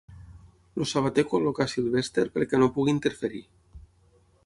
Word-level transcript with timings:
El 0.83 0.87
sabater 0.91 1.25
col·loca 1.35 1.65
a 1.67 1.73
Sylvester 1.75 2.25
perquè 2.39 2.63
no 2.65 2.73
pugui 2.79 2.97
interferir. 2.97 3.47